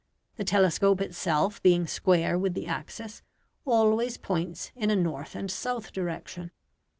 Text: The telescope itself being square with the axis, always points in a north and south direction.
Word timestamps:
The 0.37 0.43
telescope 0.43 0.99
itself 0.99 1.61
being 1.61 1.85
square 1.85 2.35
with 2.35 2.55
the 2.55 2.65
axis, 2.65 3.21
always 3.65 4.17
points 4.17 4.71
in 4.75 4.89
a 4.89 4.95
north 4.95 5.35
and 5.35 5.51
south 5.51 5.91
direction. 5.93 6.49